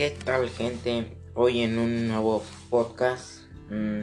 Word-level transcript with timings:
¿Qué 0.00 0.08
tal 0.24 0.48
gente? 0.48 1.14
Hoy 1.34 1.60
en 1.60 1.78
un 1.78 2.08
nuevo 2.08 2.42
podcast. 2.70 3.42
Mm, 3.68 4.00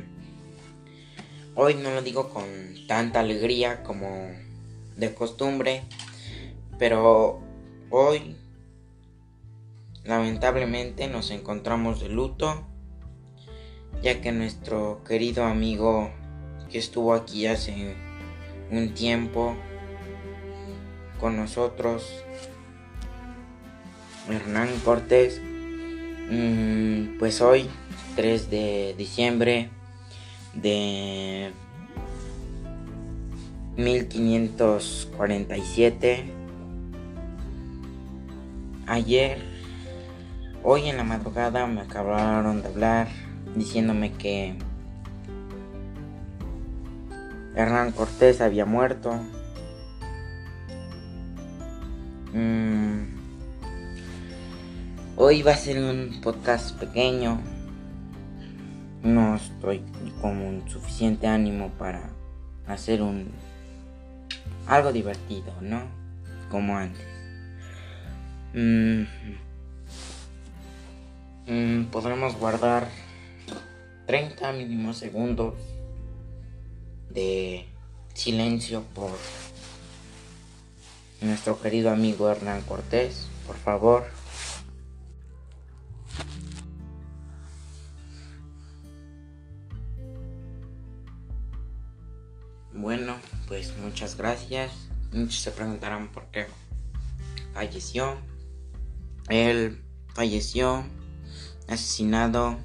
hoy 1.56 1.74
no 1.74 1.90
lo 1.90 2.04
digo 2.04 2.30
con 2.30 2.46
tanta 2.88 3.22
alegría 3.22 3.82
como 3.82 4.30
de 4.96 5.16
costumbre, 5.16 5.86
pero 6.78 7.42
hoy 7.90 8.36
lamentablemente 10.04 11.08
nos 11.08 11.32
encontramos 11.32 12.00
de 12.00 12.10
luto, 12.10 12.68
ya 14.04 14.22
que 14.22 14.32
nuestro 14.32 15.04
querido 15.04 15.46
amigo 15.46 16.12
que 16.70 16.78
estuvo 16.78 17.16
aquí 17.16 17.48
hace 17.48 17.96
un 18.70 18.94
tiempo 18.94 19.56
con 21.20 21.36
nosotros, 21.36 22.24
Hernán 24.30 24.70
Cortés, 24.86 25.42
pues 27.20 27.42
hoy, 27.42 27.70
3 28.16 28.50
de 28.50 28.96
diciembre 28.98 29.70
de 30.54 31.52
1547, 33.78 36.32
ayer, 38.88 39.38
hoy 40.64 40.90
en 40.90 40.98
la 40.98 41.04
madrugada 41.04 41.68
me 41.68 41.82
acabaron 41.82 42.62
de 42.62 42.68
hablar 42.68 43.08
diciéndome 43.56 44.12
que 44.14 44.56
Hernán 47.56 47.92
Cortés 47.92 48.42
había 48.42 48.66
muerto. 48.66 49.20
Mm, 52.34 52.77
Hoy 55.20 55.42
va 55.42 55.54
a 55.54 55.58
ser 55.58 55.80
un 55.80 56.22
podcast 56.22 56.78
pequeño. 56.78 57.42
No 59.02 59.36
estoy 59.36 59.82
con 60.22 60.38
un 60.38 60.70
suficiente 60.70 61.26
ánimo 61.26 61.72
para 61.72 62.12
hacer 62.68 63.02
un 63.02 63.32
algo 64.68 64.94
divertido, 64.94 65.52
¿no? 65.60 65.82
Como 66.52 66.78
antes. 66.78 67.04
Mm, 68.54 69.06
mm, 71.48 71.86
podremos 71.86 72.36
guardar 72.36 72.88
30 74.06 74.52
mínimos 74.52 74.98
segundos 74.98 75.56
de 77.10 77.66
silencio 78.14 78.84
por 78.94 79.10
nuestro 81.22 81.60
querido 81.60 81.90
amigo 81.90 82.30
Hernán 82.30 82.62
Cortés, 82.62 83.28
por 83.48 83.56
favor. 83.56 84.17
Bueno, 92.78 93.16
pues 93.48 93.76
muchas 93.78 94.16
gracias. 94.16 94.72
Muchos 95.12 95.42
se 95.42 95.50
preguntarán 95.50 96.10
por 96.10 96.28
qué 96.28 96.46
falleció. 97.52 98.18
Él 99.30 99.82
falleció 100.14 100.86
asesinado 101.68 102.56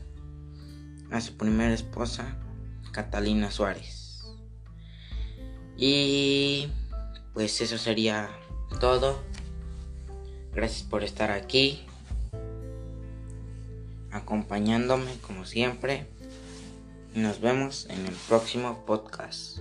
a 1.10 1.18
su 1.22 1.34
primera 1.38 1.72
esposa, 1.72 2.36
Catalina 2.92 3.50
Suárez. 3.50 4.27
Y 5.78 6.68
pues 7.33 7.62
eso 7.62 7.78
sería 7.78 8.28
todo. 8.80 9.18
Gracias 10.52 10.83
por 10.83 11.05
estar 11.05 11.30
aquí, 11.30 11.86
acompañándome 14.11 15.17
como 15.22 15.46
siempre. 15.46 16.06
Nos 17.14 17.40
vemos 17.40 17.86
en 17.89 18.05
el 18.05 18.14
próximo 18.28 18.84
podcast. 18.84 19.61